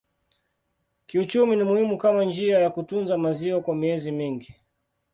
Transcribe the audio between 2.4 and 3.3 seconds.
ya kutunza